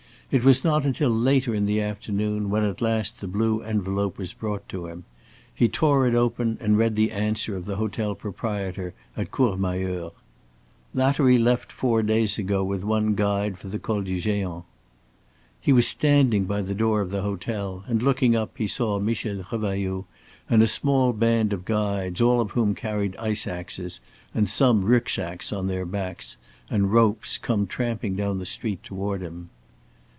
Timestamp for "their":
25.67-25.85